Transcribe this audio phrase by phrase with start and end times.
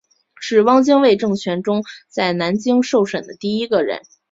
[0.39, 4.01] 是汪精卫政权中在南京受审的第一个人。